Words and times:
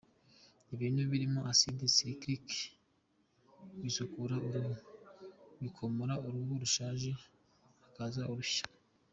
Ibintu 0.73 1.01
birimo 1.11 1.39
“acide 1.51 1.83
salicylique” 1.95 2.59
bisukura 3.81 4.35
uruhu, 4.47 4.73
bikomora 5.61 6.13
uruhu 6.27 6.51
rushaje 6.63 7.11
hakaza 7.81 8.23
urushya. 8.33 8.65